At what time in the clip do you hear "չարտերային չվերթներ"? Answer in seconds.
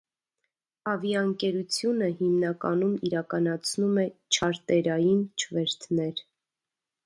4.39-6.27